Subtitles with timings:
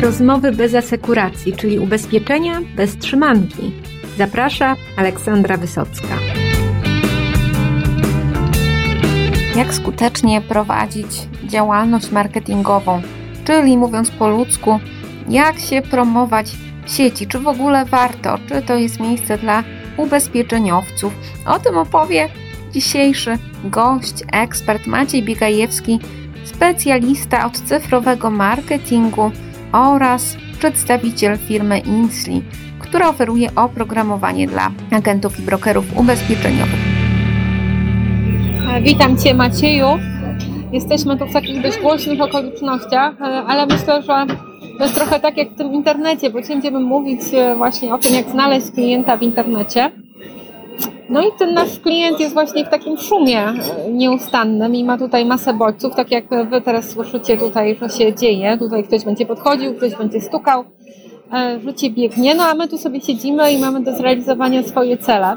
[0.00, 3.72] rozmowy bez asekuracji, czyli ubezpieczenia bez trzymanki.
[4.18, 6.08] Zaprasza Aleksandra Wysocka.
[9.56, 11.06] Jak skutecznie prowadzić
[11.44, 13.02] działalność marketingową,
[13.44, 14.80] czyli mówiąc po ludzku,
[15.28, 16.50] jak się promować
[16.86, 19.64] w sieci, czy w ogóle warto, czy to jest miejsce dla
[19.96, 21.12] ubezpieczeniowców.
[21.46, 22.28] O tym opowie
[22.72, 26.00] dzisiejszy gość, ekspert Maciej Biegajewski,
[26.44, 29.30] specjalista od cyfrowego marketingu
[29.72, 32.42] oraz przedstawiciel firmy Insli,
[32.78, 36.80] która oferuje oprogramowanie dla agentów i brokerów ubezpieczeniowych.
[38.82, 39.86] Witam Cię Macieju.
[40.72, 44.26] Jesteśmy tu w takich dość głośnych okolicznościach, ale myślę, że
[44.78, 48.14] to jest trochę tak jak w tym internecie, bo będziemy mówić e, właśnie o tym,
[48.14, 49.90] jak znaleźć klienta w internecie.
[51.10, 53.46] No i ten nasz klient jest właśnie w takim szumie
[53.88, 58.58] nieustannym i ma tutaj masę bodźców, tak jak Wy teraz słyszycie tutaj, że się dzieje.
[58.58, 60.64] Tutaj ktoś będzie podchodził, ktoś będzie stukał,
[61.32, 65.36] e, życie biegnie, no a my tu sobie siedzimy i mamy do zrealizowania swoje cele.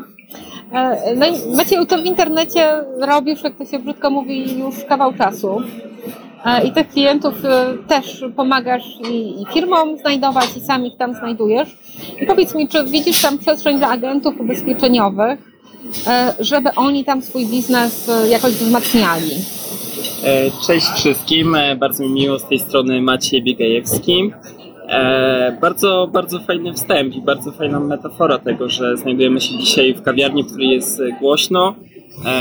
[0.74, 5.14] E, no i Maciej, to w internecie robisz, jak to się brzydko mówi, już kawał
[5.14, 5.62] czasu.
[6.46, 7.34] E, I tych klientów
[7.88, 11.78] też pomagasz i firmom znajdować, i sam ich tam znajdujesz.
[12.22, 15.53] I powiedz mi, czy widzisz tam przestrzeń dla agentów ubezpieczeniowych,
[16.40, 19.32] żeby oni tam swój biznes e, jakoś wzmacniali.
[20.24, 24.32] E, cześć wszystkim, bardzo mi miło z tej strony Maciej Biegajewski.
[25.62, 30.44] bardzo, bardzo fajny wstęp i bardzo fajna metafora tego, że znajdujemy się dzisiaj w kawiarni,
[30.44, 31.76] w której jest głośno,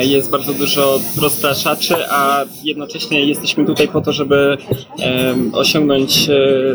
[0.01, 4.57] jest bardzo dużo rozpraszaczy, a jednocześnie jesteśmy tutaj po to, żeby
[5.53, 6.29] osiągnąć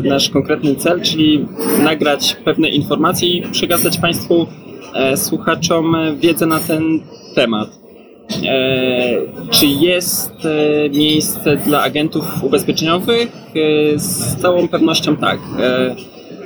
[0.03, 1.45] nasz konkretny cel, czyli
[1.83, 4.66] nagrać pewne informacje i przekazać Państwu E,
[5.15, 6.99] słuchaczom wiedzę na ten
[7.35, 7.69] temat.
[8.45, 13.31] E, czy jest e, miejsce dla agentów ubezpieczeniowych?
[13.95, 15.39] Z całą pewnością tak.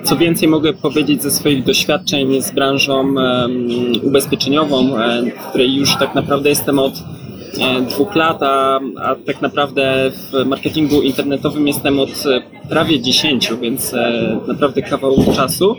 [0.04, 3.16] Co więcej, mogę powiedzieć ze swoich doświadczeń z branżą
[4.04, 4.90] ubezpieczeniową,
[5.40, 6.94] w której już tak naprawdę jestem od
[7.90, 12.24] dwóch lat, a, a tak naprawdę w marketingu internetowym jestem od
[12.70, 13.96] prawie dziesięciu, więc
[14.48, 15.76] naprawdę kawał czasu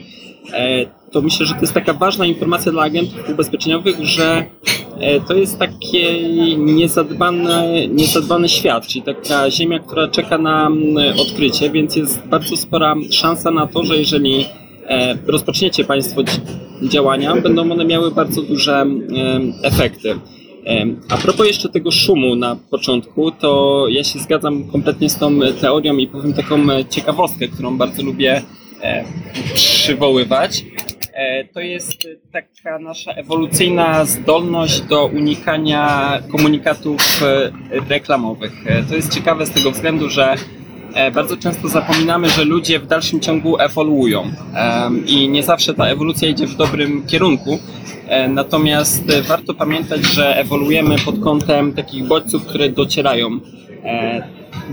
[1.12, 4.44] to myślę, że to jest taka ważna informacja dla agentów ubezpieczeniowych, że
[5.00, 5.98] e, to jest taki
[6.58, 10.70] niezadbany, niezadbany świat, czyli taka ziemia, która czeka na
[11.18, 14.46] odkrycie, więc jest bardzo spora szansa na to, że jeżeli
[14.86, 16.22] e, rozpoczniecie Państwo
[16.82, 18.86] działania, będą one miały bardzo duże
[19.62, 20.14] efekty.
[21.08, 25.96] A propos jeszcze tego szumu na początku, to ja się zgadzam kompletnie z tą teorią
[25.96, 26.56] i powiem taką
[26.90, 28.42] ciekawostkę, którą bardzo lubię
[28.82, 29.04] e,
[29.54, 30.64] przywoływać.
[31.12, 38.52] E, to jest taka nasza ewolucyjna zdolność do unikania komunikatów e, reklamowych.
[38.66, 40.34] E, to jest ciekawe z tego względu, że
[41.14, 44.30] bardzo często zapominamy, że ludzie w dalszym ciągu ewoluują
[45.06, 47.58] i nie zawsze ta ewolucja idzie w dobrym kierunku.
[48.28, 53.40] Natomiast warto pamiętać, że ewoluujemy pod kątem takich bodźców, które docierają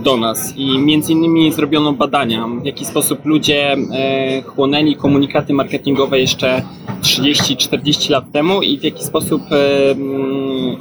[0.03, 6.19] do nas i między innymi zrobiono badania, w jaki sposób ludzie e, chłonęli komunikaty marketingowe
[6.19, 6.61] jeszcze
[7.01, 10.77] 30-40 lat temu i w jaki sposób e, mm,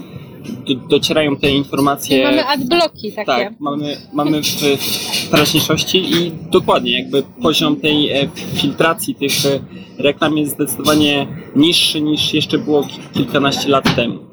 [0.67, 2.25] do, docierają te informacje.
[2.25, 3.27] Mamy adblocki takie.
[3.27, 9.33] Tak, mamy, mamy w, w teraźniejszości i dokładnie jakby poziom tej e, filtracji tych
[9.99, 14.28] reklam jest zdecydowanie niższy niż jeszcze było kilkanaście lat temu.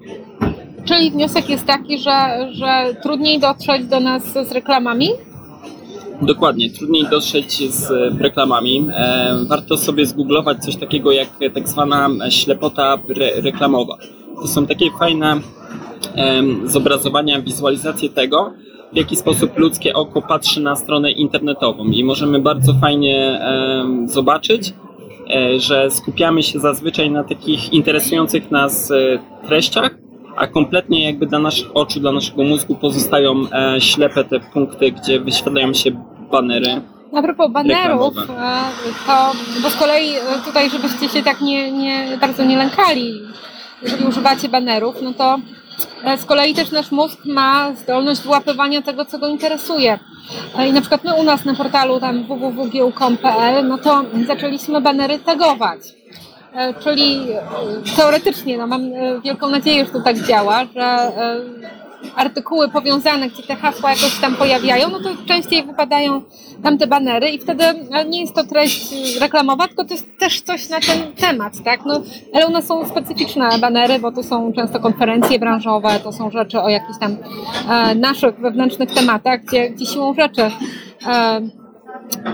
[0.85, 5.09] Czyli wniosek jest taki, że, że trudniej dotrzeć do nas z reklamami?
[6.21, 7.91] Dokładnie, trudniej dotrzeć z
[8.21, 8.87] reklamami.
[8.93, 13.97] E, warto sobie zgooglować coś takiego jak tak zwana ślepota re reklamowa.
[14.41, 15.39] To są takie fajne
[16.65, 18.53] zobrazowania, wizualizacje tego,
[18.93, 23.41] w jaki sposób ludzkie oko patrzy na stronę internetową i możemy bardzo fajnie
[24.05, 24.73] zobaczyć,
[25.29, 30.04] e, że skupiamy się zazwyczaj na takich interesujących nas e, treściach,
[30.35, 35.19] a kompletnie jakby dla naszych oczu, dla naszego mózgu pozostają e, ślepe te punkty, gdzie
[35.19, 35.91] wyświetlają się
[36.31, 36.81] banery.
[37.13, 38.23] A propos banerów, e,
[39.07, 43.21] to bo z kolei e, tutaj, żebyście się tak nie, nie bardzo nie lękali,
[43.81, 45.37] jeżeli używacie banerów, no to
[46.03, 49.99] e, z kolei też nasz mózg ma zdolność wyłapywania tego, co go interesuje.
[50.69, 55.79] I na przykład my u nas na portalu tam www.giełkom.pl, no to zaczęliśmy banery tagować.
[56.55, 57.41] E, czyli e,
[57.97, 61.11] teoretycznie, no mam e, wielką nadzieję, że to tak działa, że
[62.15, 66.21] artykuły powiązane, gdzie te hasła jakoś tam pojawiają, no to częściej wypadają
[66.63, 67.63] tam te banery i wtedy
[68.09, 71.85] nie jest to treść reklamowa, tylko to jest też coś na ten temat, tak?
[71.85, 72.01] No,
[72.33, 76.61] ale u nas są specyficzne banery, bo to są często konferencje branżowe, to są rzeczy
[76.61, 77.17] o jakichś tam
[77.69, 80.41] e, naszych wewnętrznych tematach, gdzie, gdzie siłą rzeczy
[81.07, 81.41] e,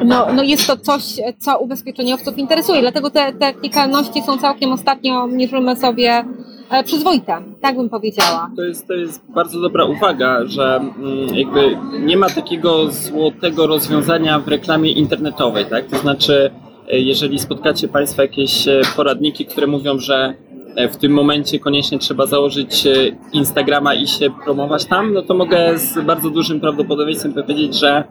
[0.06, 1.04] no, no jest to coś,
[1.38, 2.82] co ubezpieczeniowców interesuje.
[2.82, 6.26] Dlatego te, te klikalności są całkiem ostatnio, mierzymy sobie
[6.72, 8.52] e, przyzwoite, tak bym powiedziała.
[8.56, 14.40] To jest, to jest bardzo dobra uwaga, że mm, jakby nie ma takiego złotego rozwiązania
[14.40, 15.86] w reklamie internetowej, tak?
[15.86, 16.52] To znaczy,
[16.92, 20.34] e, jeżeli spotkacie Państwo jakieś e, poradniki, które mówią, że
[20.92, 22.92] w tym momencie koniecznie trzeba założyć e,
[23.34, 28.04] Instagrama i się promować tam, no to mogę z bardzo dużym prawdopodobieństwem powiedzieć, że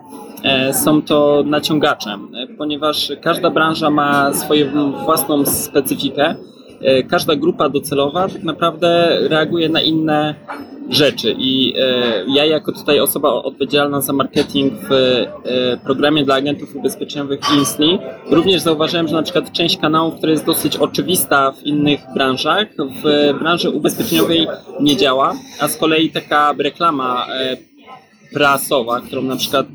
[0.43, 6.35] e, są to naciągacze, e, ponieważ każda branża ma swoją własną specyfikę.
[6.81, 10.35] E, Każda grupa docelowa tak naprawdę reaguje na inne
[10.91, 11.35] rzeczy.
[11.39, 17.41] I e, ja jako tutaj osoba odpowiedzialna za marketing w e, programie dla agentów ubezpieczeniowych
[17.59, 17.99] Insli
[18.31, 22.67] również zauważyłem, że na przykład część kanałów, która jest dosyć oczywista w innych branżach,
[23.05, 24.47] w branży ubezpieczeniowej
[24.81, 27.57] nie działa, a z kolei taka reklama e,
[28.33, 29.67] prasowa, którą na przykład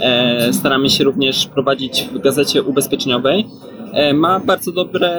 [0.00, 3.46] e, staramy się również prowadzić w gazecie ubezpieczeniowej,
[4.14, 5.10] ma bardzo dobre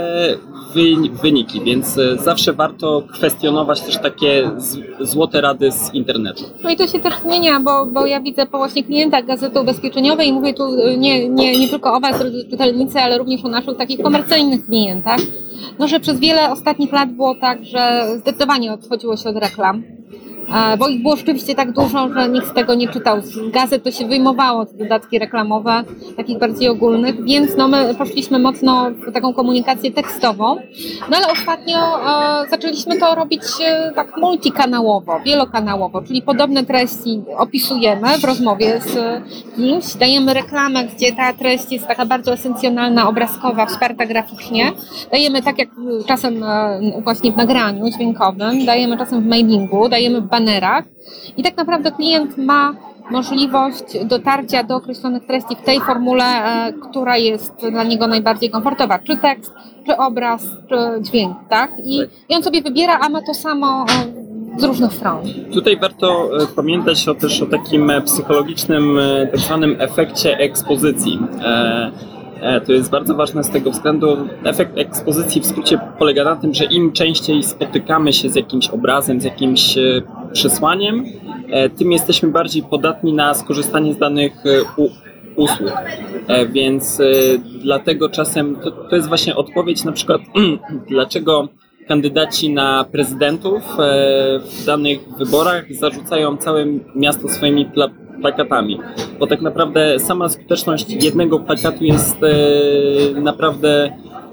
[0.73, 4.51] wy- wyniki, więc e, zawsze warto kwestionować też takie
[4.99, 6.43] złote rady z internetu.
[6.63, 10.27] No i to się też zmienia, bo, bo ja widzę po właśnie klientach Gazety Ubezpieczeniowej
[10.27, 13.77] i mówię tu y, nie, nie, nie tylko o Was, czytelnicy, ale również o naszych
[13.77, 15.19] takich komercyjnych klientach,
[15.79, 19.83] no że przez wiele ostatnich lat było tak, że zdecydowanie odchodziło się od reklam.
[20.79, 23.21] Bo ich było rzeczywiście tak dużo, że nikt z tego nie czytał.
[23.21, 25.83] Z gazet to się wyjmowało te dodatki reklamowe,
[26.17, 30.55] takich bardziej ogólnych, więc no my poszliśmy mocno w taką komunikację tekstową.
[31.11, 38.07] No ale ostatnio e, zaczęliśmy to robić e, tak multikanałowo, wielokanałowo, czyli podobne treści opisujemy
[38.17, 39.21] w rozmowie z
[39.55, 44.71] kimś, dajemy reklamę, gdzie ta treść jest taka bardzo esencjonalna, obrazkowa, wsparta graficznie.
[45.11, 45.69] Dajemy tak jak
[46.07, 50.85] czasem e, właśnie w nagraniu dźwiękowym, dajemy czasem w mailingu, dajemy w banerach
[51.37, 52.73] i tak naprawdę klient ma
[53.11, 58.99] możliwość dotarcia do określonych treści w tej formule, e, która jest dla niego najbardziej komfortowa.
[58.99, 59.53] Czy tekst,
[59.85, 61.71] czy obraz, czy dźwięk, tak?
[61.83, 61.99] I,
[62.29, 63.85] i on sobie wybiera, a ma to samo
[64.55, 65.17] e, z różnych stron.
[65.53, 68.97] Tutaj warto e, pamiętać o, też o takim psychologicznym,
[69.31, 71.19] tak zwanym efekcie ekspozycji.
[72.65, 74.17] To jest bardzo ważne z tego względu.
[74.43, 79.21] Efekt ekspozycji w skrócie polega na tym, że im częściej spotykamy się z jakimś obrazem,
[79.21, 79.77] z jakimś
[80.33, 81.05] przesłaniem,
[81.51, 84.83] e, tym jesteśmy bardziej podatni na skorzystanie z danych e,
[85.35, 85.71] usług.
[86.27, 87.01] E, Więc
[87.61, 90.21] dlatego czasem to, to jest właśnie odpowiedź na przykład,
[90.89, 91.47] dlaczego
[91.87, 93.63] kandydaci na prezydentów
[94.41, 96.65] w danych wyborach zarzucają całe
[96.95, 97.89] miasto swoimi pla
[98.21, 98.79] plakatami.
[99.19, 102.17] Bo tak naprawdę sama skuteczność jednego plakatu jest
[103.15, 103.91] naprawdę,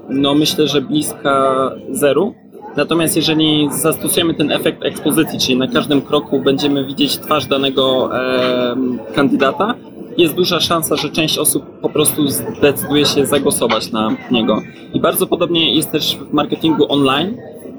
[0.09, 2.35] no myślę, że bliska zeru.
[2.77, 8.75] Natomiast jeżeli zastosujemy ten efekt ekspozycji, czyli na każdym kroku będziemy widzieć twarz danego e,
[9.15, 9.75] kandydata,
[10.17, 14.61] jest duża szansa, że część osób po prostu zdecyduje się zagłosować na niego.
[14.93, 17.37] I bardzo podobnie jest też w marketingu online,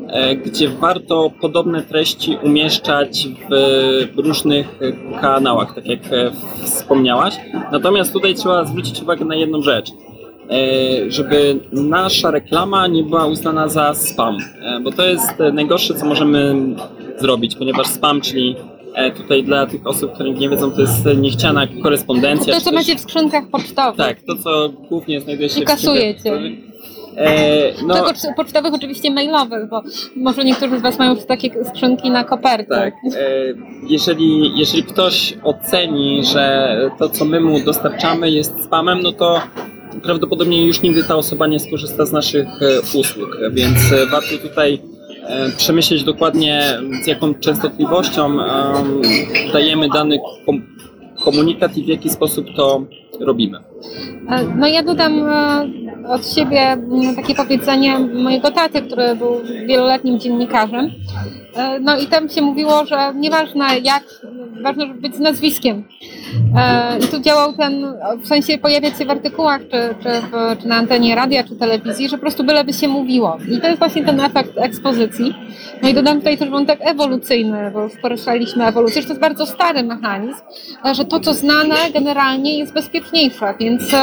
[0.09, 4.79] e, gdzie warto podobne treści umieszczać w różnych
[5.21, 6.31] kanałach, tak jak e,
[6.65, 7.37] wspomniałaś.
[7.73, 9.91] Natomiast tutaj trzeba zwrócić uwagę na jedną rzecz.
[10.51, 15.95] E, Żeby nasza reklama nie była uznana za spam, e, bo to jest e, najgorsze,
[15.95, 16.55] co możemy
[17.19, 18.57] zrobić, ponieważ spam, czyli
[19.17, 22.55] tutaj dla tych osób, które nie wiedzą, to jest niechciana korespondencja.
[22.55, 23.97] To, co też- macie w skrzynkach pocztowych.
[23.97, 26.15] tak, to co głównie znajduje się I kasujecie.
[26.31, 26.53] pocztowych.
[27.17, 29.83] E, no, Tylko pocztowych oczywiście mailowych, bo
[30.17, 32.69] może niektórzy z Was mają już takie skrzynki na koperty.
[32.71, 32.95] tak.
[32.95, 33.19] E,
[33.89, 39.41] jeżeli, jeżeli ktoś oceni, że to, co my mu dostarczamy, jest spamem, no to
[40.03, 44.83] prawdopodobnie już nigdy ta osoba nie skorzysta z naszych e, usług, więc e, warto tutaj
[45.27, 49.03] e, przemyśleć dokładnie, z jaką częstotliwością em,
[49.53, 50.63] dajemy dany kom-
[51.25, 52.83] komunikat i w jaki sposób to
[53.21, 53.59] robimy.
[54.57, 55.29] No ja dodam
[56.09, 60.91] od siebie mm, takie powiedzenie mojego taty, który był wieloletnim dziennikarzem.
[61.81, 64.05] No i tam się mówiło, że nieważne jak,
[64.63, 65.85] ważne, żeby być z nazwiskiem.
[66.57, 67.87] E, I tu działał ten,
[68.23, 72.09] w sensie pojawiać się w artykułach, czy, czy, w, czy na antenie radia, czy telewizji,
[72.09, 73.39] że po prostu byleby się mówiło.
[73.57, 75.35] I to jest właśnie ten efekt ekspozycji.
[75.83, 79.83] No i dodam tutaj też wątek ewolucyjny, bo poruszaliśmy ewolucję, że to jest bardzo stary
[79.83, 80.41] mechanizm,
[80.93, 84.03] że to, co znane generalnie jest bezpieczniejsze, więc e,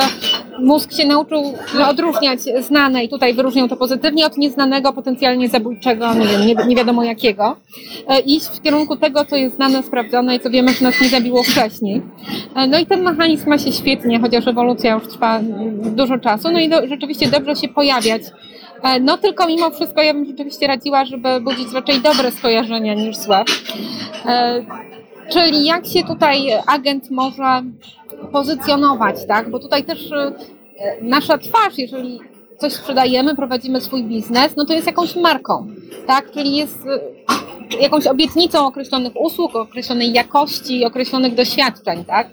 [0.60, 1.54] mózg się nauczył
[1.90, 6.76] odróżniać znane i tutaj wyróżniał to pozytywnie od nieznanego, potencjalnie zabójczego, nie wiem, nie, nie
[6.76, 7.56] wiadomo jakiego.
[8.08, 11.10] E, Iść w kierunku tego, co jest znane, sprawdzone i co wiemy, że nas nie
[11.10, 12.02] zabiło wcześniej.
[12.68, 15.40] No i ten mechanizm ma się świetnie, chociaż ewolucja już trwa
[15.96, 18.22] dużo czasu, no i do, rzeczywiście dobrze się pojawiać.
[18.84, 23.18] E, No tylko mimo wszystko ja bym rzeczywiście radziła, żeby budzić raczej dobre skojarzenia niż
[23.18, 23.44] złe.
[24.26, 24.66] E,
[25.30, 27.62] Czyli jak się tutaj agent może
[28.32, 29.50] pozycjonować, tak?
[29.50, 30.32] Bo tutaj też e,
[31.02, 32.20] nasza twarz, jeżeli
[32.58, 35.68] coś sprzedajemy, prowadzimy swój biznes, no to jest jakąś marką,
[36.08, 36.32] tak?
[36.32, 36.78] Czyli jest
[37.80, 42.28] jakąś obietnicą określonych usług, określonej jakości, określonych doświadczeń, tak?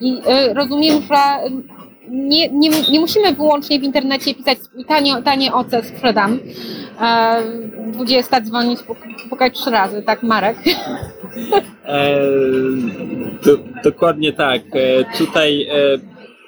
[0.00, 1.50] I y, rozumiem, że
[2.10, 6.38] nie, nie, nie musimy wyłącznie w internecie pisać tanie, tanie OC sprzedam.
[7.00, 7.42] E,
[7.92, 8.80] 20 dzwonić,
[9.30, 10.56] pukać trzy razy, tak Marek?
[11.84, 12.20] E,
[13.44, 14.62] do, dokładnie tak.
[14.72, 15.98] E, tutaj e,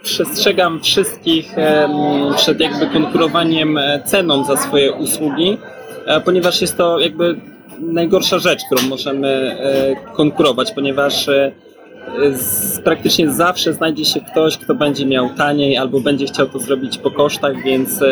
[0.03, 1.89] przestrzegam wszystkich e,
[2.37, 5.59] przed jakby konkurowaniem e, ceną za swoje usługi,
[6.25, 7.37] ponieważ jest to jakby
[7.81, 9.57] najgorsza rzecz, którą możemy
[10.15, 11.29] konkurować, ponieważ
[12.33, 16.99] z, praktycznie zawsze znajdzie się ktoś, kto będzie miał taniej albo będzie chciał to zrobić
[16.99, 18.07] po kosztach, więc e,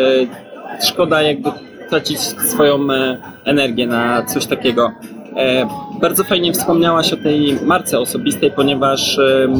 [0.87, 1.49] szkoda jakby
[1.89, 4.91] tracić swoją e, energię na coś takiego.
[5.35, 5.67] E,
[6.01, 9.19] bardzo fajnie wspomniałaś o tej marce osobistej, ponieważ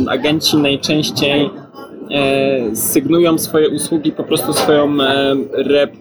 [0.09, 1.49] agenci najczęściej
[2.73, 4.97] sygnują swoje usługi po prostu swoją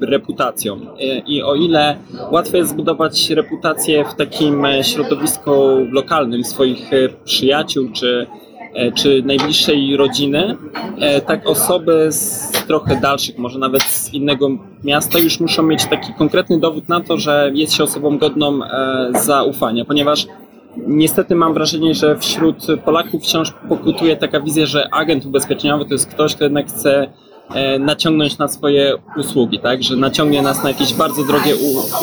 [0.00, 0.80] reputacją.
[1.26, 1.96] I o ile
[2.30, 5.50] łatwo jest zbudować reputację w takim środowisku
[5.92, 6.90] lokalnym swoich
[7.24, 8.26] przyjaciół czy
[8.74, 10.56] E, czy najbliższej rodziny,
[11.00, 14.50] e, tak osoby z trochę dalszych, może nawet z innego
[14.84, 19.10] miasta już muszą mieć taki konkretny dowód na to, że jest się osobą godną e,
[19.14, 20.26] zaufania, ponieważ
[20.86, 26.06] niestety mam wrażenie, że wśród Polaków wciąż pokutuje taka wizja, że agent ubezpieczeniowy to jest
[26.06, 27.12] ktoś, kto jednak chce
[27.80, 29.82] naciągnąć na swoje usługi, tak?
[29.82, 31.54] Że naciągnie nas na jakieś bardzo drogie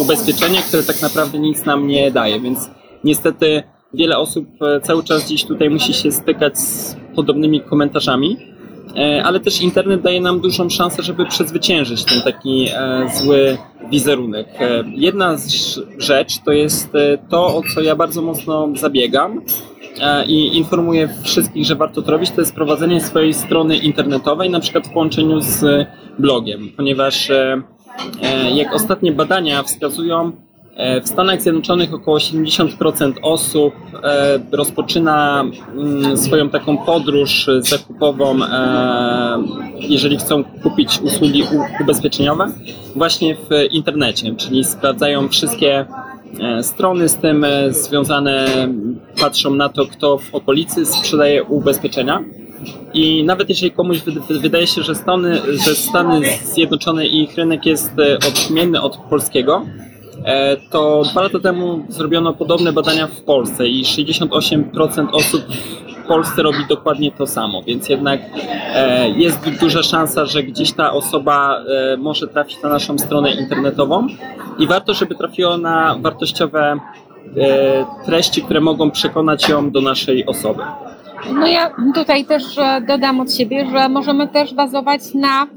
[0.01, 2.69] ubezpieczenie, które tak naprawdę nic nam nie daje, więc
[3.03, 3.63] niestety
[3.95, 8.37] wiele osób e, cały czas gdzieś tutaj musi się stykać z podobnymi komentarzami,
[8.97, 13.57] e, ale też internet daje nam dużą szansę, żeby przezwyciężyć ten taki e, zły
[13.91, 14.47] wizerunek.
[14.95, 15.37] Jedna
[15.97, 16.89] rzecz to jest
[17.29, 19.41] to, o co ja bardzo mocno zabiegam
[20.27, 24.87] i informuję wszystkich, że warto to robić, to jest prowadzenie swojej strony internetowej, na przykład
[24.87, 25.87] w połączeniu z
[26.19, 27.31] blogiem, ponieważ
[28.53, 30.44] jak ostatnie badania wskazują, E,
[31.03, 35.43] w Stanach Zjednoczonych około 70% osób e, rozpoczyna
[35.75, 39.43] mm, swoją taką podróż zakupową, e,
[39.79, 41.43] jeżeli chcą kupić usługi
[41.81, 42.51] ubezpieczeniowe,
[42.95, 45.85] właśnie w internecie, czyli sprawdzają wszystkie
[46.61, 48.47] strony z tym związane,
[49.21, 52.23] patrzą na to, kto w okolicy sprzedaje ubezpieczenia.
[52.93, 57.91] I nawet jeżeli komuś wydaje się, że Stany, że Stany Zjednoczone i ich rynek jest
[58.27, 59.94] odmienny od polskiego, E,
[60.69, 65.41] to dwa lata temu zrobiono podobne badania w Polsce i 68% osób
[66.03, 68.19] w Polsce robi dokładnie to samo, więc jednak
[68.75, 71.59] e, jest duża szansa, że gdzieś ta osoba
[71.93, 74.07] e, może trafić na naszą stronę internetową
[74.59, 76.79] i warto, żeby trafiło na wartościowe
[78.05, 80.63] treści, które mogą przekonać ją do naszej osoby.
[81.33, 82.43] No ja tutaj też
[82.87, 85.47] dodam od siebie, że możemy też bazować na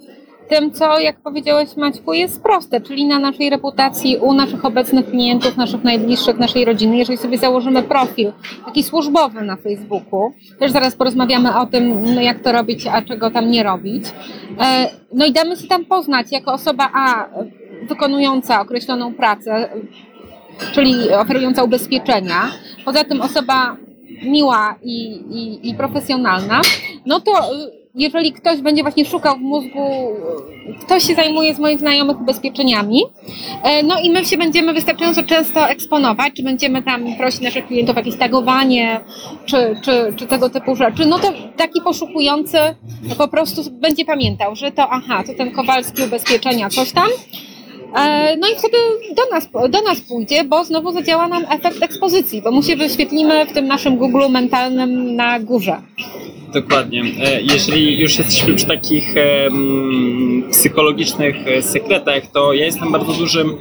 [0.48, 5.56] tym, co, jak powiedziałeś Maćku, jest proste, czyli na naszej reputacji u naszych obecnych klientów,
[5.56, 6.96] naszych najbliższych, naszej rodziny.
[6.96, 8.32] Jeżeli sobie założymy profil
[8.64, 13.30] taki służbowy na Facebooku, też zaraz porozmawiamy o tym, no jak to robić, a czego
[13.30, 14.04] tam nie robić.
[14.60, 17.28] E, no i damy się tam poznać jako osoba A,
[17.88, 19.68] wykonująca określoną pracę,
[20.72, 22.50] czyli oferująca ubezpieczenia.
[22.84, 23.76] Poza tym osoba
[24.22, 26.60] miła i, i, i profesjonalna,
[27.06, 27.32] no to
[27.98, 29.88] jeżeli ktoś będzie właśnie szukał w mózgu,
[30.80, 33.02] ktoś się zajmuje z moich znajomych ubezpieczeniami,
[33.62, 37.96] e, no i my się będziemy wystarczająco często eksponować, czy będziemy tam prosić naszych klientów
[37.96, 39.00] o jakieś tagowanie,
[39.46, 42.58] czy, czy, czy tego typu rzeczy, no to taki poszukujący
[43.18, 47.08] po prostu będzie pamiętał, że to aha, to ten Kowalski ubezpieczenia, coś tam,
[48.38, 48.76] no i wtedy
[49.16, 53.46] do nas, do nas pójdzie, bo znowu zadziała nam efekt ekspozycji, bo mu się wyświetlimy
[53.46, 55.76] w tym naszym Google mentalnym na górze.
[56.52, 57.02] Dokładnie.
[57.24, 59.14] E, jeżeli już jesteśmy przy takich
[60.50, 63.54] psychologicznych e, sekretach, to ja jestem bardzo dużym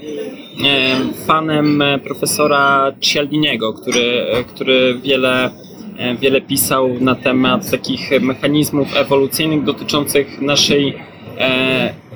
[1.27, 5.49] fanem profesora Cialdiniego, który, który wiele,
[5.97, 10.97] e, wiele pisał na temat takich mechanizmów ewolucyjnych dotyczących naszej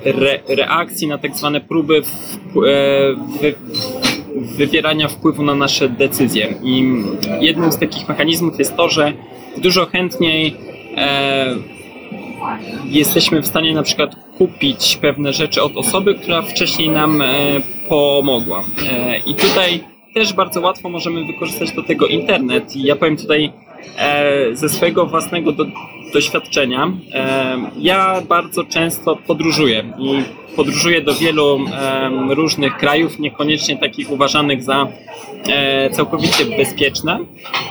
[0.04, 2.08] re, reakcji na tak zwane próby w,
[2.54, 3.54] w,
[4.56, 6.54] wywierania wpływu na nasze decyzje.
[6.62, 6.94] I
[7.40, 9.12] jednym z takich mechanizmów jest to, że
[9.56, 10.56] dużo chętniej
[10.96, 11.56] e,
[12.84, 17.26] jesteśmy w stanie na przykład kupić pewne rzeczy od osoby, która wcześniej nam e,
[17.88, 18.64] pomogła.
[18.92, 19.80] E, I tutaj
[20.14, 22.76] też bardzo łatwo możemy wykorzystać do tego internet.
[22.76, 23.52] I ja powiem tutaj
[24.52, 25.66] ze swojego własnego do,
[26.12, 26.92] doświadczenia.
[27.78, 30.22] Ja bardzo często podróżuję i
[30.56, 31.60] podróżuję do wielu
[32.28, 34.88] różnych krajów, niekoniecznie takich uważanych za
[35.48, 37.18] e, całkowicie bezpieczne.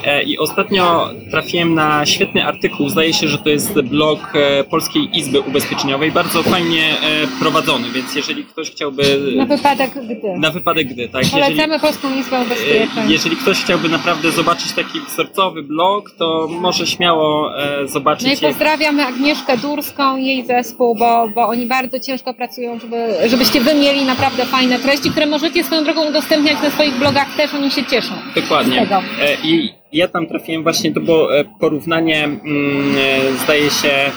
[0.04, 5.18] E, I ostatnio trafiłem na świetny artykuł, zdaje się, że to jest blog e, Polskiej
[5.18, 6.94] Izby Ubezpieczeniowej, bardzo fajnie
[7.40, 9.02] prowadzony, więc jeżeli ktoś chciałby...
[9.36, 10.38] Na wypadek gdy.
[10.38, 11.24] Na wypadek gdy, tak.
[11.30, 13.10] Polecamy jeżeli, Polską Izbę Ubezpieczeń.
[13.10, 17.50] Jeżeli ktoś chciałby naprawdę zobaczyć taki wzorcowy blog, to może śmiało
[17.84, 18.21] zobaczyć...
[18.24, 23.28] No i pozdrawiamy Agnieszkę Durską i jej zespół, bo, bo oni bardzo ciężko pracują żeby,
[23.28, 27.54] żebyście wy mieli naprawdę fajne treści, które możecie swoją drogą udostępniać na swoich blogach też,
[27.54, 28.14] oni się cieszą.
[28.34, 28.80] Dokładnie.
[29.20, 34.10] E, I ja tam trafiłem właśnie, to było e, porównanie, mm, e, zdaje się,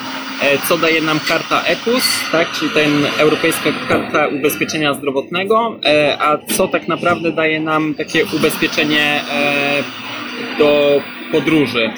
[0.67, 5.79] co daje nam karta EPUS, tak, czyli ten Europejska Karta Ubezpieczenia Zdrowotnego,
[6.19, 9.21] a co tak naprawdę daje nam takie ubezpieczenie
[10.57, 11.89] do podróży.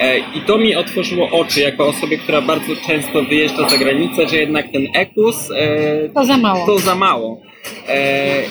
[0.00, 4.36] E, I to mi otworzyło oczy jako osobie, która bardzo często wyjeżdża za granicę, że
[4.36, 6.66] jednak ten EKUS e, to za mało.
[6.66, 7.40] To za mało.
[7.88, 8.42] E,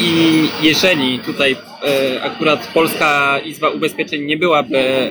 [0.00, 1.56] I jeżeli tutaj
[2.22, 5.10] akurat Polska Izba Ubezpieczeń nie byłaby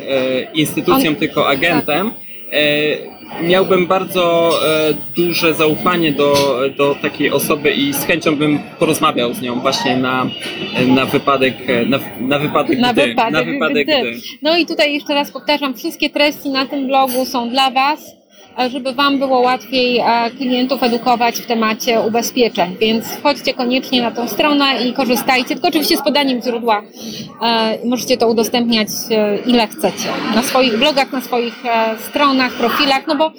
[0.53, 1.15] instytucją, On...
[1.15, 2.26] tylko agentem, tak
[3.41, 9.41] miałbym bardzo e, duże zaufanie do, do takiej osoby i z chęcią bym porozmawiał z
[9.41, 10.25] nią właśnie na,
[10.87, 11.55] na wypadek,
[11.87, 14.01] na, na wypadek, na gdy, wypadek, na wypadek gdy.
[14.01, 14.21] gdy.
[14.41, 18.16] No i tutaj jeszcze raz powtarzam, wszystkie treści na tym blogu są dla Was
[18.69, 20.01] żeby Wam było łatwiej
[20.37, 22.75] klientów edukować w temacie ubezpieczeń.
[22.79, 26.83] Więc wchodźcie koniecznie na tą stronę i korzystajcie, tylko oczywiście z podaniem źródła.
[27.41, 30.09] E, możecie to udostępniać e, ile chcecie.
[30.35, 33.31] Na swoich blogach, na swoich e, stronach, profilach, no bo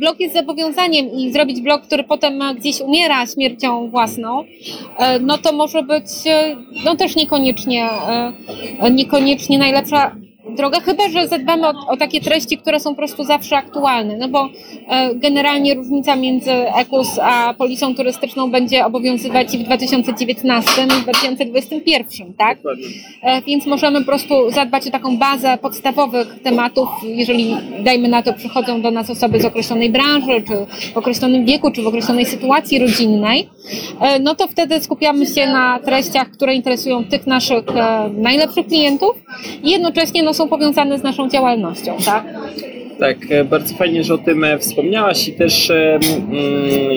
[0.00, 4.44] blog jest zobowiązaniem i zrobić blog, który potem gdzieś umiera śmiercią własną,
[5.20, 6.06] no to może być
[6.84, 7.88] no też niekoniecznie,
[8.90, 10.12] niekoniecznie najlepsza
[10.56, 14.28] droga, chyba że zadbamy o, o, takie treści, które są po prostu zawsze aktualne, no
[14.28, 14.48] bo
[14.88, 21.02] e, generalnie różnica między EKUS a policją turystyczną będzie obowiązywać i w 2019 i w
[21.02, 22.58] 2021, tak?
[23.22, 28.32] E, więc możemy po prostu zadbać o taką bazę podstawowych tematów, jeżeli dajmy na to
[28.32, 32.78] przychodzą do nas osoby z określonej branży, czy w określonym wieku, czy w określonej sytuacji
[32.78, 33.48] rodzinnej,
[34.00, 39.16] e, no to wtedy skupiamy się na treściach, które interesują tych naszych e, najlepszych klientów
[39.62, 42.24] i jednocześnie no, są powiązane z naszą działalnością, tak?
[42.98, 46.00] Tak, e, bardzo fajnie, że o tym e, wspomniałaś i też mm,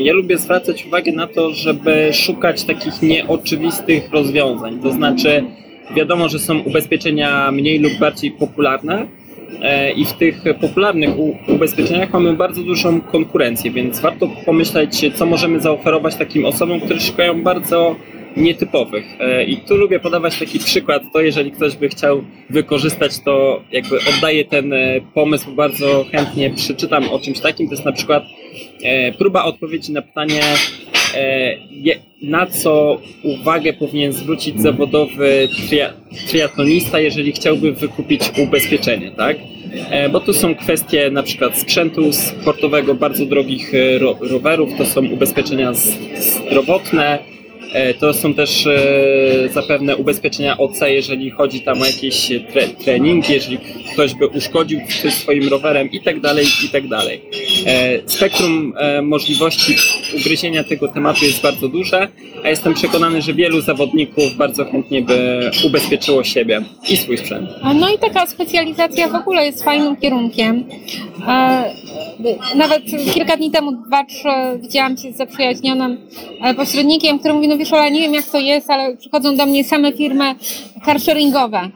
[0.04, 4.80] ja lubię zwracać uwagę na to, żeby szukać takich nieoczywistych rozwiązań.
[4.80, 5.43] To znaczy,
[5.95, 9.08] wiadomo, że są ubezpieczenia mniej lub bardziej popularne,
[9.62, 11.10] e, i w tych popularnych
[11.47, 17.43] ubezpieczeniach mamy bardzo dużą konkurencję, więc warto pomyśleć, co możemy zaoferować takim osobom, które szukają
[17.43, 17.95] bardzo
[18.38, 19.06] nietypowych.
[19.20, 23.98] E, I tu lubię podawać taki przykład, to jeżeli ktoś by chciał wykorzystać, to jakby
[24.17, 27.67] oddaję ten e, pomysł bardzo chętnie, przeczytam o czymś takim.
[27.67, 28.24] To jest na przykład
[28.84, 30.41] e, próba odpowiedzi na pytanie,
[32.22, 35.50] na co uwagę powinien zwrócić zawodowy
[36.28, 39.38] triatlonista, jeżeli chciałby wykupić ubezpieczenie, tak?
[40.12, 43.72] Bo tu są kwestie na przykład sprzętu sportowego, bardzo drogich
[44.20, 47.20] rowerów, to są ubezpieczenia zdrowotne,
[47.99, 53.57] to są też e, zapewne ubezpieczenia OC, jeżeli chodzi tam o jakieś tre treningi, jeżeli
[53.93, 57.21] ktoś by uszkodził coś swoim rowerem i tak dalej, i tak dalej.
[57.65, 59.75] E, spektrum możliwości
[60.13, 62.08] ugryzienia tego tematu jest bardzo duże,
[62.43, 67.50] a jestem przekonany, że wielu zawodników bardzo chętnie by ubezpieczyło siebie i swój sprzęt.
[67.76, 70.63] No i taka specjalizacja w ogóle jest fajnym kierunkiem.
[72.56, 75.97] Nawet kilka dni temu, dwa, trzy, widziałam się z zaprzyjaźnionym
[76.58, 79.63] pośrednikiem, który mówi, no wiesz, ale nie wiem jak to jest, ale przychodzą do mnie
[79.63, 80.36] same firmy
[80.86, 81.69] carsharingowe.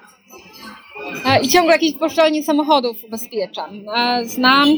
[1.25, 3.69] E, I ciągle jakiś poszczelnie samochodów ubezpieczam.
[3.95, 4.69] E, znam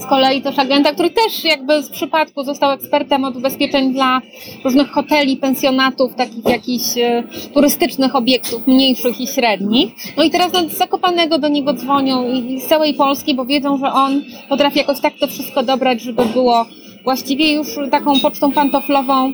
[0.00, 4.20] z kolei też agenta, który też jakby z przypadku został ekspertem od ubezpieczeń dla
[4.64, 7.22] różnych hoteli, pensjonatów, takich jakichś e,
[7.54, 9.92] turystycznych obiektów, mniejszych i średnich.
[10.16, 13.92] No i teraz z Zakopanego do niego dzwonią i z całej Polski, bo wiedzą, że
[13.92, 16.66] on potrafi jakoś tak to wszystko dobrać, żeby było
[17.04, 19.32] właściwie już taką pocztą pantoflową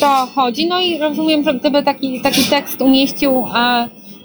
[0.00, 0.66] to chodzi.
[0.66, 3.44] No i rozumiem, że gdyby taki, taki tekst umieścił,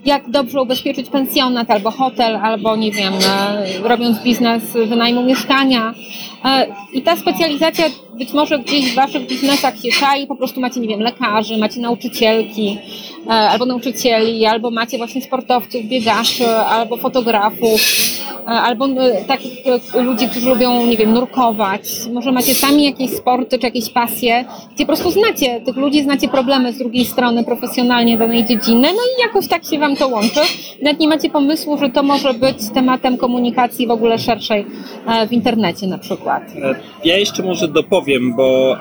[0.05, 5.93] jak dobrze ubezpieczyć pensjonat albo hotel, albo nie wiem, e, robiąc biznes wynajmu mieszkania.
[6.45, 7.85] E, I ta specjalizacja
[8.21, 11.79] być może gdzieś w waszych biznesach się czai, po prostu macie, nie wiem, lekarzy, macie
[11.81, 12.77] nauczycielki,
[13.27, 17.81] e, albo nauczycieli, albo macie właśnie sportowców, biegaczy, albo fotografów.
[18.45, 18.87] albo
[19.27, 19.51] takich
[19.93, 21.81] ludzi, którzy lubią, nie wiem, nurkować.
[22.13, 26.27] Może macie sami jakieś sporty czy jakieś pasje, gdzie po prostu znacie tych ludzi, znacie
[26.27, 30.39] problemy z drugiej strony profesjonalnie danej dziedziny, no i jakoś tak się Wam to łączy.
[30.81, 34.65] Nawet nie macie pomysłu, że to może być tematem komunikacji w ogóle szerszej
[35.27, 36.43] w internecie na przykład.
[37.05, 38.77] Ja jeszcze może dopowiem, bo,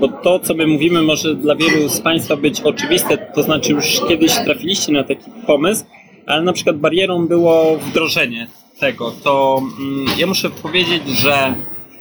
[0.00, 4.00] bo to, co my mówimy, może dla wielu z Państwa być oczywiste, to znaczy już
[4.08, 5.84] kiedyś trafiliście na taki pomysł,
[6.26, 8.46] ale na przykład barierą było wdrożenie
[8.80, 9.12] tego.
[9.24, 11.54] To mm, ja muszę powiedzieć, że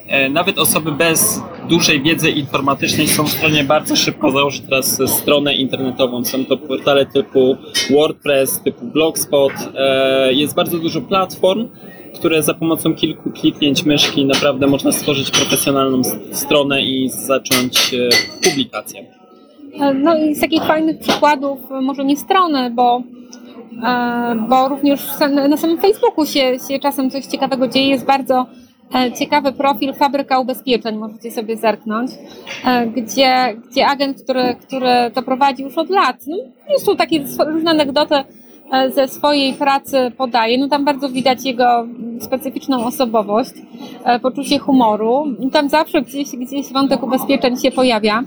[0.07, 5.55] e, nawet osoby bez dużej wiedzy informatycznej są w stanie bardzo szybko założyć teraz stronę
[5.55, 6.25] internetową.
[6.25, 7.57] Są to portale typu
[7.89, 9.53] WordPress, typu Blogspot.
[9.75, 11.67] E, jest bardzo dużo platform,
[12.19, 16.01] które za pomocą kilku kliknięć myszki naprawdę można stworzyć profesjonalną
[16.31, 18.09] stronę i zacząć e,
[18.49, 19.05] publikację.
[19.95, 23.01] No i z takich fajnych przykładów, może nie strony, bo
[23.83, 25.01] E, bo również
[25.49, 27.89] na samym Facebooku się, się czasem coś ciekawego dzieje.
[27.89, 28.45] Jest bardzo
[28.95, 32.11] e, ciekawy profil Fabryka Ubezpieczeń, możecie sobie zerknąć,
[32.65, 36.37] e, gdzie, gdzie agent, który, który to prowadzi już od lat, no,
[36.69, 38.15] jest tu takie różne anegdoty
[38.95, 40.57] ze swojej pracy podaje.
[40.57, 41.87] No tam bardzo widać jego
[42.19, 43.51] specyficzną osobowość,
[44.21, 45.25] poczucie humoru.
[45.51, 48.23] Tam zawsze gdzieś, gdzieś wątek ubezpieczeń się pojawia.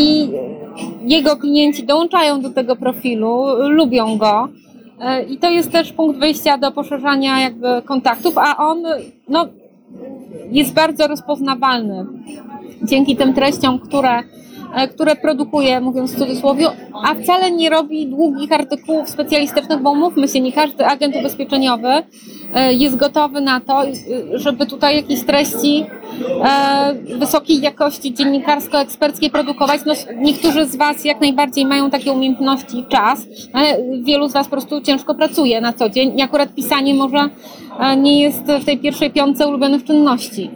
[0.00, 0.28] I
[1.04, 4.48] jego klienci dołączają do tego profilu, lubią go.
[5.00, 8.82] E, I to jest też punkt wyjścia do poszerzania jakby kontaktów, a on
[9.28, 9.48] no,
[10.50, 12.06] jest bardzo rozpoznawalny
[12.82, 14.22] dzięki tym treściom, które, e,
[14.94, 16.66] które produkuje, mówiąc w cudzysłowie,
[17.04, 22.02] a wcale nie robi długich artykułów specjalistycznych, bo mówmy się, nie każdy agent ubezpieczeniowy E,
[22.70, 23.92] jest gotowy na to, e,
[24.34, 25.86] żeby tutaj jakieś treści
[26.44, 29.80] e, wysokiej jakości dziennikarsko-eksperckiej produkować.
[29.86, 34.46] No, niektórzy z Was jak najbardziej mają takie umiejętności i czas, ale wielu z Was
[34.46, 37.28] po prostu ciężko pracuje na co dzień i akurat pisanie może
[37.96, 40.50] nie jest w tej pierwszej piątce ulubionych czynności.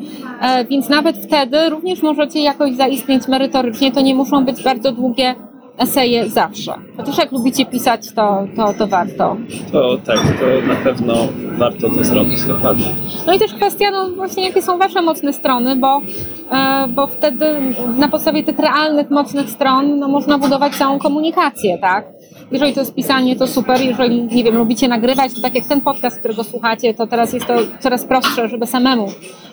[0.70, 3.92] Więc nawet wtedy również możecie jakoś zaistnieć merytorycznie.
[3.92, 5.34] To nie muszą być bardzo długie
[5.78, 6.74] eseje zawsze.
[6.96, 9.36] Chociaż jak lubicie pisać, to, to, to warto.
[9.72, 11.14] To tak, to na pewno
[11.58, 12.94] warto to zrobić, dokładnie.
[13.26, 16.00] No i też kwestia, no właśnie jakie są Wasze mocne strony, bo,
[16.52, 17.46] e, bo wtedy
[17.98, 22.04] na podstawie tych realnych, mocnych stron no, można budować całą komunikację, tak?
[22.50, 23.80] Jeżeli to jest pisanie, to super.
[23.80, 27.46] Jeżeli, nie wiem, lubicie nagrywać, to tak jak ten podcast, którego słuchacie, to teraz jest
[27.46, 29.08] to coraz prostsze, żeby samemu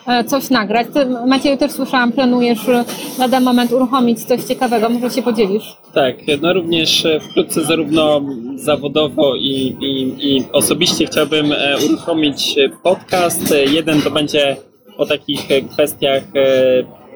[0.06, 0.86] e, coś nagrać.
[0.94, 2.70] Ty, Macieju, też słyszałam, planujesz
[3.18, 4.88] lada moment uruchomić coś ciekawego.
[4.88, 5.76] Może się podzielisz?
[5.94, 8.22] Tak, no również e, wkrótce zarówno
[8.56, 13.54] zawodowo i, i, i osobiście chciałbym e, uruchomić podcast.
[13.72, 14.56] Jeden to będzie
[14.98, 15.40] o takich
[15.72, 16.22] kwestiach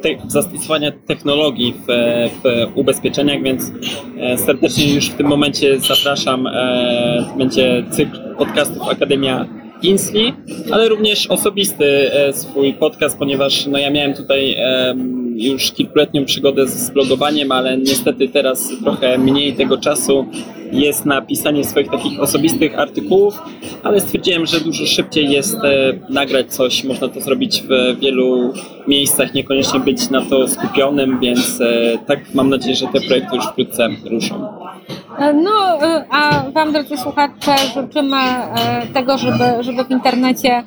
[0.02, 1.87] te, zastosowania technologii w,
[2.42, 3.72] w, ubezpieczeniach, więc
[4.20, 6.46] e, serdecznie już w tym momencie zapraszam.
[6.46, 9.46] E, będzie cykl podcastów Akademia
[9.82, 10.34] Insli,
[10.70, 14.56] ale również osobisty e, swój podcast, ponieważ no ja miałem tutaj
[15.38, 20.26] już kilkuletnią przygodę z blogowaniem, ale niestety teraz trochę mniej tego czasu
[20.72, 23.38] jest na pisanie swoich takich osobistych artykułów,
[23.82, 28.52] ale stwierdziłem, że dużo szybciej jest e, nagrać coś, można to zrobić w wielu
[28.88, 33.44] miejscach, niekoniecznie być na to skupionym, więc e, tak mam nadzieję, że te projekty już
[33.46, 34.48] wkrótce ruszą.
[35.18, 35.78] E, no,
[36.11, 38.16] a Wam, drodzy słuchacze, życzymy
[38.94, 40.62] tego, żeby, żeby w internecie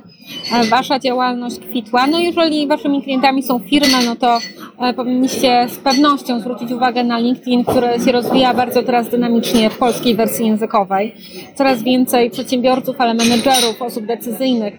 [0.69, 2.07] Wasza działalność kwitła.
[2.07, 4.39] No jeżeli Waszymi klientami są firmy, no to
[4.95, 10.15] powinniście z pewnością zwrócić uwagę na LinkedIn, który się rozwija bardzo teraz dynamicznie w polskiej
[10.15, 11.15] wersji językowej.
[11.55, 14.73] Coraz więcej przedsiębiorców, ale menedżerów, osób decyzyjnych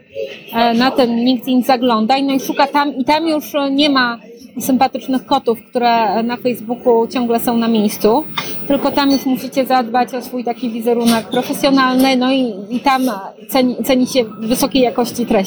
[0.52, 4.18] e, na ten LinkedIn zagląda no i szuka tam i tam już nie ma
[4.60, 8.24] sympatycznych kotów, które na Facebooku ciągle są na miejscu,
[8.66, 13.02] tylko tam już musicie zadbać o swój taki wizerunek profesjonalny, no i, i tam
[13.48, 15.41] ceni, ceni się wysokiej jakości treści.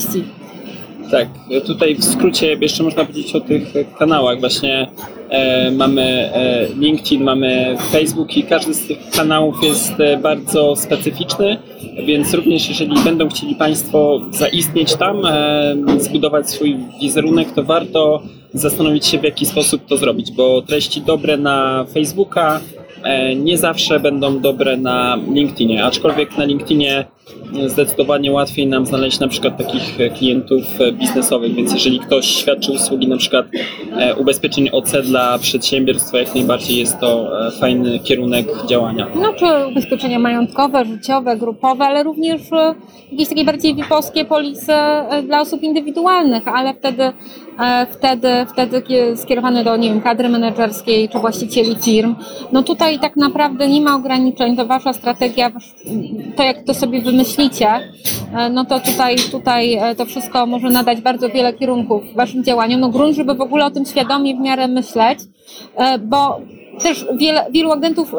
[1.11, 1.27] Tak,
[1.65, 4.39] tutaj w skrócie jeszcze można powiedzieć o tych kanałach.
[4.39, 4.87] Właśnie
[5.29, 6.01] e, mamy
[6.33, 11.57] e, LinkedIn, mamy Facebook i każdy z tych kanałów jest e, bardzo specyficzny,
[12.05, 18.21] więc również jeżeli będą chcieli Państwo zaistnieć tam, e, zbudować swój wizerunek, to warto
[18.53, 22.61] zastanowić się w jaki sposób to zrobić, bo treści dobre na Facebooka
[23.03, 27.05] e, nie zawsze będą dobre na LinkedInie, aczkolwiek na LinkedInie
[27.67, 33.17] zdecydowanie łatwiej nam znaleźć na przykład takich klientów biznesowych, więc jeżeli ktoś świadczy usługi na
[33.17, 33.45] przykład
[33.97, 39.07] e, ubezpieczeń OC dla przedsiębiorstwa, jak najbardziej jest to e, fajny kierunek działania.
[39.15, 42.75] No czy ubezpieczenia majątkowe, życiowe, grupowe, ale również e,
[43.11, 44.73] jakieś takie bardziej VIP-owskie polisy
[45.23, 47.13] dla osób indywidualnych, ale wtedy
[47.91, 48.83] wtedy, wtedy
[49.15, 52.15] skierowane do, nie wiem, kadry menedżerskiej czy właścicieli firm.
[52.51, 55.51] No tutaj tak naprawdę nie ma ograniczeń, to wasza strategia,
[56.35, 57.14] to jak to sobie wymyślicie,
[58.51, 62.79] no to tutaj, tutaj to wszystko może nadać bardzo wiele kierunków waszym działaniom.
[62.79, 65.19] No grunt, żeby w ogóle o tym świadomie w miarę myśleć,
[65.99, 66.41] bo
[66.83, 68.13] też wiele, wielu agentów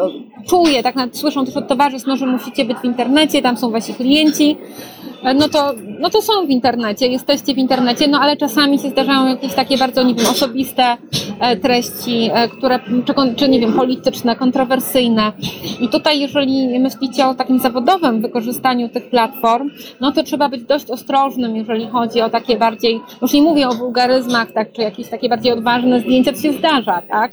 [0.49, 3.95] czuje, tak słyszą też od towarzystw, no, że musicie być w internecie, tam są wasi
[3.95, 4.57] klienci,
[5.06, 8.89] E, no to, no to są w internecie, jesteście w internecie, no ale czasami się
[8.91, 10.97] zdarzają jakieś takie bardzo, nie wiem, osobiste
[11.41, 15.33] e, treści, e, które, czy, czy nie wiem, polityczne, kontrowersyjne.
[15.81, 20.91] I tutaj, jeżeli myślicie o takim zawodowym wykorzystaniu tych platform, no to trzeba być dość
[20.91, 25.29] ostrożnym, jeżeli chodzi o takie bardziej, już nie mówię o wulgaryzmach, tak, czy jakieś takie
[25.29, 27.33] bardziej odważne zdjęcia, to się zdarza, tak?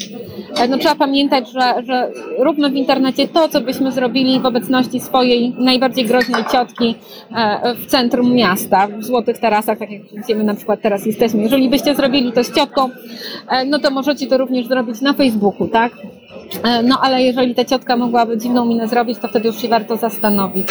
[0.69, 5.55] No trzeba pamiętać, że, że róbmy w internecie to, co byśmy zrobili w obecności swojej
[5.57, 6.95] najbardziej groźnej ciotki
[7.75, 11.41] w centrum miasta, w Złotych Tarasach, tak jak widzimy na przykład teraz jesteśmy.
[11.41, 12.89] Jeżeli byście zrobili to z ciotką,
[13.49, 15.91] e, no to możecie to również zrobić na Facebooku, tak?
[16.63, 19.97] E, no ale jeżeli ta ciotka mogłaby dziwną minę zrobić, to wtedy już się warto
[19.97, 20.67] zastanowić.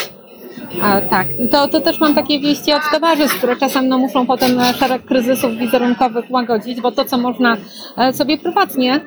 [0.84, 4.50] E, tak, to, to też mam takie wieści od towarzystw, które czasem no, muszą potem
[4.78, 7.56] szereg kryzysów wizerunkowych łagodzić, bo to, co można
[8.12, 9.00] sobie prywatnie,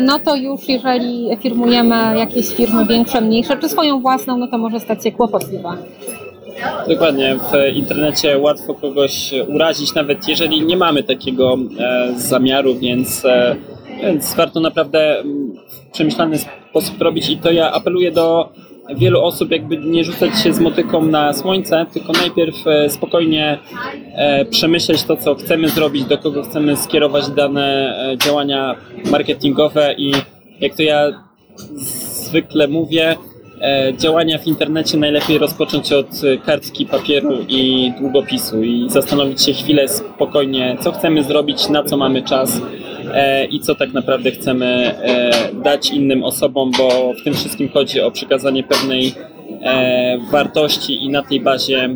[0.00, 4.80] no to już jeżeli firmujemy jakieś firmy większe, mniejsze, czy swoją własną, no to może
[4.80, 5.76] stać się kłopotliwe.
[6.88, 13.56] Dokładnie, w internecie łatwo kogoś urazić, nawet jeżeli nie mamy takiego e, zamiaru, więc, e,
[14.02, 15.22] więc warto naprawdę
[15.68, 16.38] w przemyślany
[16.70, 18.48] sposób robić i to ja apeluję do
[18.96, 23.58] wielu osób, jakby nie rzucać się z motyką na słońce, tylko najpierw e, spokojnie
[24.50, 28.76] przemyśleć to, co chcemy zrobić, do kogo chcemy skierować dane działania
[29.10, 30.12] marketingowe i
[30.60, 31.30] jak to ja
[32.30, 33.16] zwykle mówię,
[33.96, 36.06] działania w internecie najlepiej rozpocząć od
[36.46, 42.22] kartki papieru i długopisu i zastanowić się chwilę spokojnie, co chcemy zrobić, na co mamy
[42.22, 42.60] czas
[43.14, 48.00] e, i co tak naprawdę chcemy e, dać innym osobom, bo w tym wszystkim chodzi
[48.00, 49.14] o przekazanie pewnej
[50.30, 51.88] wartości i na tej bazie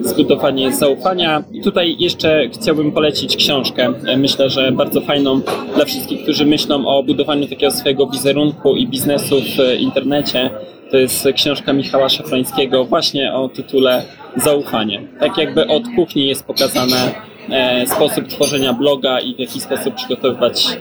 [0.00, 1.44] zbudowanie zaufania.
[1.64, 3.92] Tutaj jeszcze chciałbym polecić książkę.
[4.16, 5.40] Myślę, że bardzo fajną
[5.74, 10.50] dla wszystkich, którzy myślą o budowaniu takiego swojego wizerunku i biznesu w internecie.
[10.90, 14.02] To jest książka Michała Szafrańskiego właśnie o tytule
[14.36, 15.02] Zaufanie.
[15.20, 17.14] Tak jakby od kuchni jest pokazane
[17.50, 20.78] e, sposób tworzenia bloga i w jaki sposób przygotowywać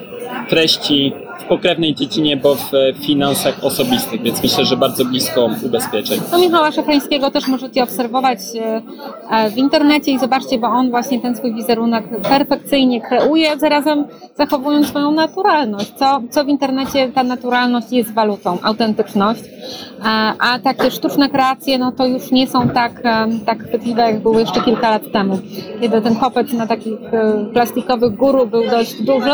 [0.50, 2.72] treści w pokrewnej dziedzinie, bo w
[3.06, 6.20] finansach osobistych, więc myślę, że bardzo blisko ubezpieczeń.
[6.32, 8.82] No Michała Szafrańskiego też możecie obserwować e,
[9.32, 14.06] e, w internecie i zobaczcie, bo on właśnie ten swój wizerunek perfekcyjnie kreuje, zarazem
[14.38, 15.94] zachowując swoją naturalność.
[15.96, 20.04] Co, co w internecie ta naturalność jest walutą, autentyczność, e,
[20.40, 23.04] a takie sztuczne kreacje, no to już nie są tak,
[23.46, 25.40] tak chwytliwe, jak były jeszcze kilka lat temu,
[25.82, 26.98] kiedy ten chłopiec na takich
[27.54, 29.32] plastikowych guru był dość duży,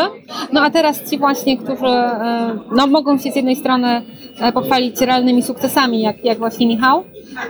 [0.51, 4.01] no a teraz ci właśnie, którzy E, no, mogą się z jednej strony
[4.39, 7.03] e, pochwalić realnymi sukcesami, jak, jak właśnie Michał,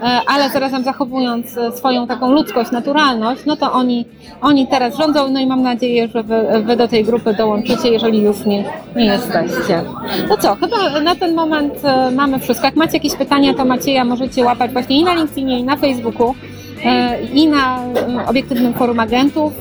[0.04, 4.06] e, ale zarazem zachowując swoją taką ludzkość, naturalność, no to oni,
[4.42, 8.22] oni teraz rządzą, no i mam nadzieję, że wy, wy do tej grupy dołączycie, jeżeli
[8.22, 8.64] już nie,
[8.96, 9.84] nie jesteście.
[10.30, 11.74] No co, chyba na ten moment
[12.12, 12.66] mamy wszystko.
[12.66, 16.36] Jak macie jakieś pytania, to Macieja możecie łapać właśnie i na LinkedInie, i na Facebooku,
[17.34, 17.80] i na
[18.28, 19.54] obiektywnym forum agentów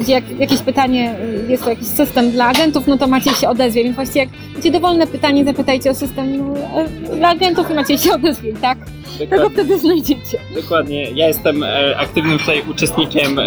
[0.00, 1.14] gdzie jak jakieś pytanie,
[1.48, 3.84] y, jest to jakiś system dla agentów, no to Maciej się odezwie.
[3.84, 7.98] Więc właściwie jak macie dowolne pytanie, zapytajcie o system no, e, dla agentów i Maciej
[7.98, 8.78] się odezwie, tak?
[8.78, 9.26] Dokładnie.
[9.36, 10.38] Tego wtedy znajdziecie.
[10.54, 11.10] Dokładnie.
[11.10, 13.44] Ja jestem e, aktywnym tutaj uczestnikiem e,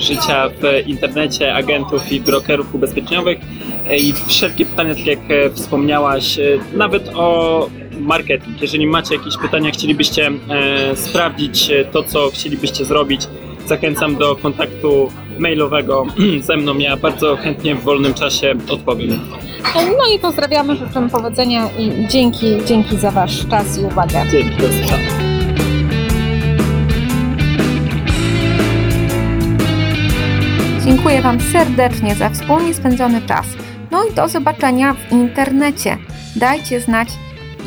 [0.00, 3.38] życia w internecie agentów i brokerów ubezpieczeniowych
[3.98, 5.18] i wszelkie pytania, tak jak
[5.54, 6.38] wspomniałaś,
[6.74, 7.68] nawet o
[8.00, 8.62] marketing.
[8.62, 10.30] Jeżeli macie jakieś pytania, chcielibyście
[10.94, 13.22] sprawdzić to, co chcielibyście zrobić,
[13.70, 16.06] zachęcam do kontaktu mailowego
[16.48, 16.78] ze mną.
[16.78, 19.20] Ja bardzo chętnie w wolnym czasie odpowiem.
[19.74, 24.24] No i pozdrawiamy, życzymy powodzenia i dzięki, dzięki za Wasz czas i uwagę.
[24.30, 24.56] Dzięki,
[30.84, 33.46] Dziękuję Wam serdecznie za wspólnie spędzony czas.
[33.90, 35.96] No i do zobaczenia w internecie.
[36.36, 37.08] Dajcie znać,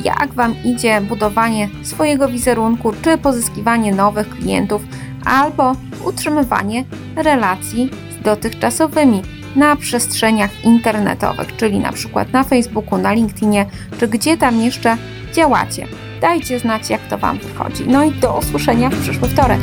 [0.03, 4.81] jak Wam idzie budowanie swojego wizerunku, czy pozyskiwanie nowych klientów,
[5.25, 9.21] albo utrzymywanie relacji z dotychczasowymi
[9.55, 13.65] na przestrzeniach internetowych, czyli na przykład na Facebooku, na LinkedInie,
[13.99, 14.97] czy gdzie tam jeszcze
[15.33, 15.87] działacie.
[16.21, 17.83] Dajcie znać, jak to Wam wychodzi.
[17.87, 19.59] No i do usłyszenia w przyszły wtorek.